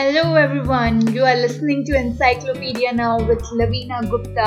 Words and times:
Hello 0.00 0.34
everyone, 0.34 1.12
you 1.12 1.24
are 1.26 1.36
listening 1.36 1.84
to 1.84 1.94
Encyclopedia 1.94 2.90
Now 2.90 3.18
with 3.22 3.42
Lavina 3.52 4.00
Gupta. 4.08 4.46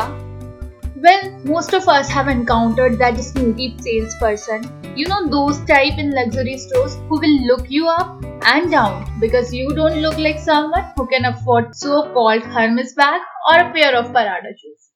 Well, 0.96 1.30
most 1.44 1.74
of 1.76 1.88
us 1.88 2.10
have 2.10 2.28
encountered 2.28 2.98
that 2.98 3.20
snooty 3.20 3.76
salesperson. 3.80 4.64
You 4.96 5.06
know 5.10 5.30
those 5.30 5.60
type 5.66 6.00
in 6.00 6.10
luxury 6.10 6.58
stores 6.58 6.96
who 7.08 7.20
will 7.20 7.46
look 7.46 7.70
you 7.70 7.88
up 7.88 8.26
and 8.46 8.72
down 8.72 9.06
because 9.20 9.54
you 9.54 9.70
don't 9.76 10.02
look 10.02 10.18
like 10.18 10.40
someone 10.40 10.92
who 10.98 11.06
can 11.06 11.26
afford 11.26 11.76
so-called 11.76 12.42
Hermes 12.42 12.94
bag 12.94 13.22
or 13.52 13.60
a 13.60 13.72
pair 13.72 13.96
of 13.96 14.12
Prada 14.12 14.58
shoes. 14.60 14.90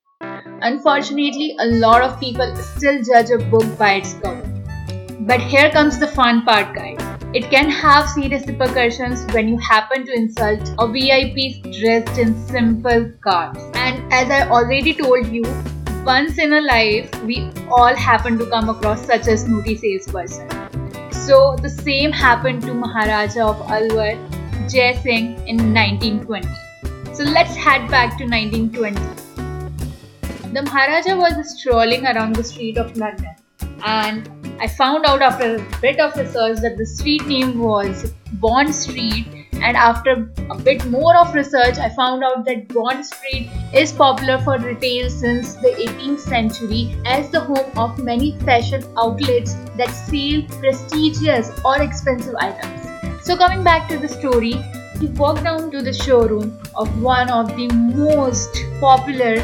Unfortunately, 0.64 1.55
a 1.60 1.68
lot 1.68 2.02
of 2.02 2.20
people 2.20 2.55
still 2.55 3.03
judge 3.03 3.30
a 3.30 3.38
book 3.38 3.78
by 3.78 3.92
its 3.98 4.16
cover. 4.16 4.42
But 5.20 5.39
here 5.39 5.70
comes 5.70 6.00
the 6.00 6.08
fun 6.08 6.42
part, 6.45 6.73
guys. 6.73 7.06
It 7.34 7.49
can 7.49 7.70
have 7.70 8.08
serious 8.09 8.48
repercussions 8.48 9.26
when 9.34 9.49
you 9.49 9.58
happen 9.58 10.05
to 10.05 10.13
insult 10.13 10.73
a 10.80 10.88
VIP 10.88 11.62
dressed 11.77 12.17
in 12.17 12.34
simple 12.48 13.12
garb. 13.22 13.58
And 13.73 14.13
as 14.13 14.31
I 14.31 14.48
already 14.48 14.94
told 14.94 15.27
you, 15.27 15.44
once 16.05 16.38
in 16.38 16.53
a 16.53 16.62
life, 16.62 17.12
we 17.23 17.52
all 17.70 17.94
happen 17.94 18.38
to 18.40 18.45
come 18.45 18.70
across 18.70 19.05
such 19.05 19.27
a 19.27 19.38
snooty 19.38 19.76
salesperson. 19.76 20.48
So 21.12 21.58
the 21.62 21.70
same 21.70 22.13
happened 22.13 22.62
to 22.62 22.73
Maharaja 22.73 23.45
of 23.45 23.58
Alwar, 23.67 24.16
Jai 24.70 24.95
Singh 25.03 25.36
in 25.48 25.73
1920. 25.73 26.48
So 27.14 27.25
let's 27.25 27.58
head 27.58 27.91
back 27.91 28.17
to 28.20 28.23
1920. 28.23 29.02
The 30.53 30.62
Maharaja 30.62 31.17
was 31.17 31.59
strolling 31.59 32.05
around 32.05 32.38
the 32.38 32.44
street 32.44 32.78
of 32.78 32.95
London 32.95 33.36
and 33.86 34.30
I 34.59 34.67
found 34.67 35.05
out 35.05 35.22
after 35.22 35.58
a 35.58 35.80
bit 35.81 36.00
of 36.00 36.16
research 36.17 36.61
that 36.61 36.77
the 36.77 36.86
street 36.86 37.27
name 37.27 37.59
was 37.59 38.11
Bond 38.33 38.73
Street 38.73 39.27
and 39.53 39.77
after 39.77 40.31
a 40.49 40.58
bit 40.58 40.83
more 40.88 41.16
of 41.16 41.36
research 41.36 41.77
I 41.77 41.89
found 41.89 42.23
out 42.23 42.44
that 42.45 42.67
Bond 42.69 43.05
Street 43.05 43.52
is 43.72 43.91
popular 43.91 44.39
for 44.39 44.58
retail 44.58 45.11
since 45.11 45.53
the 45.55 45.69
18th 45.69 46.22
century 46.22 46.95
as 47.05 47.30
the 47.30 47.39
home 47.39 47.77
of 47.77 47.99
many 48.03 48.31
fashion 48.39 48.83
outlets 48.97 49.53
that 49.77 49.91
sell 49.91 50.41
prestigious 50.59 51.52
or 51.64 51.80
expensive 51.83 52.36
items. 52.39 52.81
So 53.23 53.38
coming 53.38 53.64
back 53.64 53.88
to 53.89 53.99
the 53.99 54.09
story, 54.09 54.53
he 54.99 55.05
walked 55.08 55.44
down 55.44 55.69
to 55.69 55.83
the 55.83 55.94
showroom 55.94 56.58
of 56.73 56.99
one 56.99 57.30
of 57.30 57.55
the 57.55 57.67
most 57.67 58.58
popular 58.80 59.38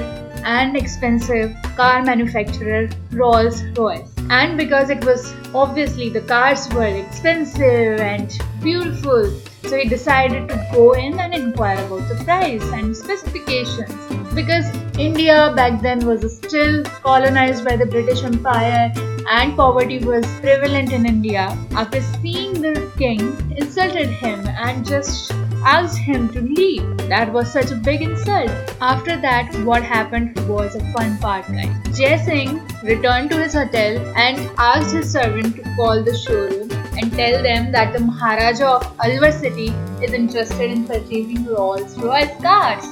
and 0.44 0.76
expensive 0.76 1.56
car 1.76 2.02
manufacturer 2.02 2.90
Rolls-Royce 3.12 4.13
and 4.40 4.58
because 4.58 4.90
it 4.90 5.04
was 5.06 5.34
obviously 5.54 6.10
the 6.10 6.22
cars 6.22 6.68
were 6.74 6.92
expensive 7.06 8.00
and 8.00 8.38
beautiful 8.62 9.30
so 9.64 9.78
he 9.78 9.88
decided 9.88 10.48
to 10.50 10.56
go 10.72 10.94
in 10.94 11.20
and 11.20 11.34
inquire 11.34 11.78
about 11.86 12.08
the 12.10 12.24
price 12.24 12.64
and 12.78 12.96
specifications 12.96 14.14
because 14.34 14.66
India 14.98 15.54
back 15.56 15.82
then 15.82 16.06
was 16.06 16.22
still 16.36 16.84
colonized 16.84 17.64
by 17.64 17.76
the 17.76 17.86
British 17.86 18.24
Empire 18.24 18.92
and 19.30 19.56
poverty 19.56 20.00
was 20.00 20.26
prevalent 20.42 20.92
in 20.92 21.06
India. 21.06 21.58
After 21.72 22.02
seeing 22.02 22.54
the 22.62 22.92
king 22.98 23.20
insulted 23.58 24.10
him 24.10 24.46
and 24.48 24.86
just 24.86 25.32
asked 25.66 25.98
him 25.98 26.30
to 26.30 26.42
leave. 26.42 26.98
That 27.10 27.32
was 27.32 27.52
such 27.52 27.72
a 27.72 27.76
big 27.76 28.02
insult. 28.02 28.52
After 28.82 29.20
that, 29.22 29.54
what 29.66 29.84
happened 29.84 30.38
was 30.48 30.76
a 30.76 30.92
fun 30.92 31.18
part, 31.20 31.46
guys. 31.48 31.98
Jai 31.98 32.18
Singh 32.18 32.62
returned 32.84 33.30
to 33.32 33.38
his 33.38 33.54
hotel 33.54 33.98
and 34.16 34.50
asked 34.58 34.94
his 34.94 35.12
servant 35.12 35.56
to 35.56 35.64
call 35.76 36.04
the 36.04 36.18
showroom 36.18 36.70
and 36.98 37.12
tell 37.14 37.42
them 37.42 37.72
that 37.72 37.94
the 37.94 38.00
Maharaja 38.00 38.76
of 38.76 38.98
Alwar 38.98 39.32
city 39.32 39.70
is 40.04 40.14
interested 40.14 40.72
in 40.72 40.86
purchasing 40.86 41.46
Rolls 41.46 41.98
Royce 41.98 42.36
cars. 42.42 42.86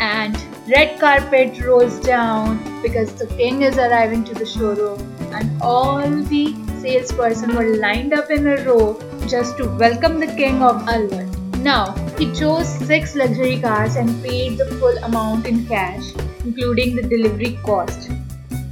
And 0.00 0.36
red 0.68 0.98
carpet 1.00 1.60
rolls 1.62 1.98
down 2.00 2.82
because 2.82 3.14
the 3.14 3.26
king 3.36 3.62
is 3.62 3.78
arriving 3.78 4.24
to 4.24 4.34
the 4.34 4.46
showroom 4.46 5.00
and 5.32 5.60
all 5.60 6.08
the 6.08 6.54
salesperson 6.80 7.54
were 7.54 7.76
lined 7.76 8.12
up 8.12 8.30
in 8.30 8.46
a 8.46 8.56
row 8.64 8.98
just 9.26 9.56
to 9.58 9.68
welcome 9.76 10.20
the 10.20 10.26
king 10.26 10.62
of 10.62 10.82
Alwar. 10.82 11.27
Now, 11.62 11.94
he 12.16 12.32
chose 12.32 12.68
six 12.68 13.14
luxury 13.14 13.60
cars 13.60 13.96
and 13.96 14.22
paid 14.22 14.58
the 14.58 14.66
full 14.76 14.96
amount 14.98 15.46
in 15.46 15.66
cash, 15.66 16.12
including 16.44 16.94
the 16.96 17.02
delivery 17.02 17.58
cost. 17.64 18.10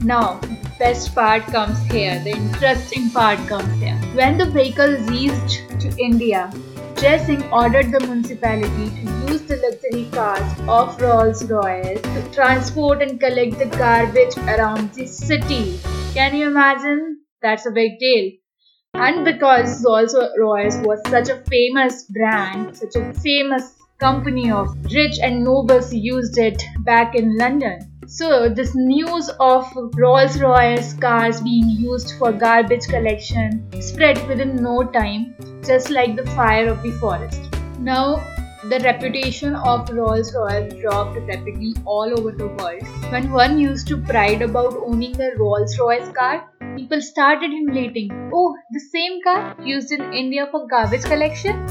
Now, 0.03 0.39
the 0.41 0.57
best 0.79 1.15
part 1.15 1.43
comes 1.47 1.79
here, 1.91 2.21
the 2.23 2.31
interesting 2.31 3.11
part 3.11 3.39
comes 3.49 3.81
here. 3.81 3.97
When 4.15 4.39
the 4.39 4.47
vehicle 4.47 4.99
reached 5.09 5.81
to 5.81 5.95
India, 5.99 6.53
Singh 6.97 7.43
ordered 7.53 7.93
the 7.93 8.01
municipality 8.01 8.91
to 8.91 9.33
use 9.33 9.43
the 9.43 9.57
luxury 9.57 10.09
cars 10.13 10.61
of 10.69 11.01
Rolls-Royce 11.01 12.01
to 12.01 12.31
transport 12.33 13.03
and 13.03 13.21
collect 13.21 13.59
the 13.59 13.67
garbage 13.67 14.37
around 14.39 14.93
the 14.95 15.07
city. 15.07 15.79
Can 16.15 16.35
you 16.35 16.47
imagine? 16.47 17.21
That's 17.43 17.67
a 17.67 17.71
big 17.71 17.99
deal. 17.99 18.33
And 18.99 19.25
because 19.25 19.85
Rolls 19.85 20.17
Royce 20.39 20.79
was 20.79 21.01
such 21.09 21.29
a 21.29 21.43
famous 21.49 22.05
brand, 22.05 22.77
such 22.77 22.97
a 22.97 23.13
famous 23.13 23.75
company 23.99 24.51
of 24.51 24.75
rich 24.93 25.19
and 25.23 25.45
nobles 25.45 25.93
used 25.93 26.39
it 26.39 26.63
back 26.81 27.15
in 27.15 27.37
London. 27.37 27.79
So 28.07 28.49
this 28.49 28.75
news 28.75 29.29
of 29.39 29.71
Rolls 29.97 30.41
Royce 30.41 30.95
cars 30.95 31.43
being 31.43 31.69
used 31.69 32.15
for 32.19 32.33
garbage 32.33 32.87
collection 32.87 33.69
spread 33.83 34.27
within 34.27 34.57
no 34.57 34.83
time, 34.83 35.35
just 35.65 35.91
like 35.91 36.17
the 36.17 36.27
fire 36.31 36.69
of 36.69 36.83
the 36.83 36.93
forest. 36.93 37.41
Now 37.79 38.25
the 38.71 38.81
reputation 38.81 39.55
of 39.55 39.91
Rolls 39.91 40.35
Royce 40.35 40.73
dropped 40.81 41.19
rapidly 41.19 41.75
all 41.85 42.19
over 42.19 42.33
the 42.33 42.49
world. 42.49 42.83
When 43.13 43.31
one 43.31 43.59
used 43.59 43.87
to 43.89 43.99
pride 43.99 44.43
about 44.43 44.75
owning 44.75 45.21
a 45.21 45.37
Rolls 45.37 45.79
Royce 45.79 46.11
car, 46.13 46.51
people 46.77 47.01
started 47.01 47.51
emulating, 47.51 48.31
oh, 48.35 48.55
the 48.71 48.81
same 48.81 49.23
car 49.23 49.57
used 49.63 49.91
in 49.93 50.13
India 50.13 50.47
for 50.51 50.67
garbage 50.67 51.05
collection? 51.05 51.67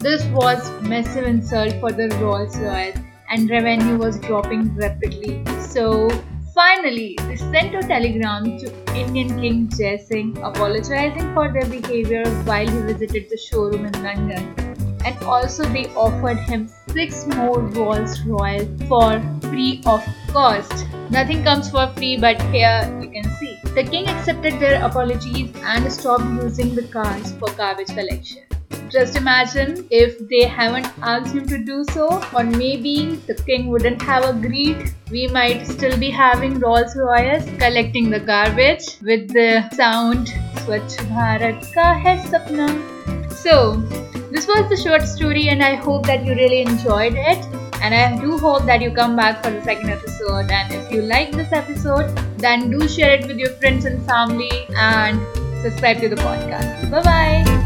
This 0.00 0.22
was 0.26 0.70
massive 0.82 1.24
insult 1.24 1.72
for 1.80 1.90
the 1.90 2.08
Rolls 2.20 2.56
Royce 2.58 2.98
and 3.30 3.48
revenue 3.48 3.96
was 3.96 4.20
dropping 4.20 4.76
rapidly. 4.76 5.42
So 5.60 6.10
finally, 6.54 7.16
they 7.22 7.36
sent 7.36 7.74
a 7.74 7.80
telegram 7.80 8.58
to 8.58 8.94
Indian 8.94 9.40
King 9.40 9.70
Jai 9.70 9.96
Singh 9.96 10.36
apologizing 10.42 11.32
for 11.32 11.50
their 11.50 11.66
behavior 11.66 12.24
while 12.44 12.68
he 12.68 12.78
visited 12.92 13.30
the 13.30 13.38
showroom 13.38 13.86
in 13.86 14.02
London 14.02 14.74
and 15.04 15.22
also 15.24 15.64
they 15.64 15.86
offered 15.94 16.38
him 16.38 16.68
six 16.88 17.26
more 17.26 17.60
Rolls 17.60 18.20
Royce 18.22 18.68
for 18.88 19.22
free 19.42 19.82
of 19.86 20.04
cost. 20.28 20.86
Nothing 21.10 21.44
comes 21.44 21.70
for 21.70 21.88
free, 21.88 22.16
but 22.16 22.40
here. 22.52 22.80
The 23.74 23.82
king 23.82 24.06
accepted 24.06 24.60
their 24.60 24.84
apologies 24.86 25.50
and 25.64 25.92
stopped 25.92 26.24
using 26.40 26.76
the 26.76 26.84
cars 26.84 27.32
for 27.32 27.48
garbage 27.56 27.88
collection. 27.88 28.42
Just 28.88 29.16
imagine 29.16 29.88
if 29.90 30.16
they 30.28 30.44
haven't 30.44 30.86
asked 31.02 31.34
him 31.34 31.48
to 31.48 31.58
do 31.58 31.82
so, 31.86 32.22
or 32.32 32.44
maybe 32.44 33.16
the 33.26 33.34
king 33.34 33.66
wouldn't 33.66 34.00
have 34.02 34.28
agreed. 34.28 34.94
We 35.10 35.26
might 35.26 35.66
still 35.66 35.98
be 35.98 36.10
having 36.10 36.60
Rolls 36.60 36.94
Royce 36.96 37.44
collecting 37.58 38.10
the 38.10 38.20
garbage 38.20 38.86
with 39.02 39.32
the 39.32 39.68
sound 39.70 40.28
Swachh 40.62 40.96
Bharat 41.10 41.66
ka 41.74 41.98
hai 42.06 42.16
sapna. 42.18 42.68
So, 43.32 43.76
this 44.30 44.46
was 44.46 44.68
the 44.68 44.76
short 44.76 45.02
story, 45.02 45.48
and 45.48 45.64
I 45.64 45.74
hope 45.74 46.06
that 46.06 46.24
you 46.24 46.34
really 46.34 46.60
enjoyed 46.60 47.14
it. 47.16 47.63
And 47.84 47.94
I 47.94 48.18
do 48.18 48.38
hope 48.38 48.64
that 48.64 48.80
you 48.80 48.90
come 48.90 49.14
back 49.14 49.44
for 49.44 49.50
the 49.50 49.62
second 49.62 49.90
episode. 49.90 50.50
And 50.50 50.72
if 50.72 50.90
you 50.90 51.02
like 51.02 51.32
this 51.32 51.52
episode, 51.52 52.16
then 52.38 52.70
do 52.70 52.88
share 52.88 53.12
it 53.12 53.26
with 53.26 53.36
your 53.36 53.50
friends 53.60 53.84
and 53.84 54.00
family 54.06 54.66
and 54.74 55.20
subscribe 55.60 56.00
to 56.00 56.08
the 56.08 56.16
podcast. 56.16 56.90
Bye 56.90 57.02
bye. 57.02 57.63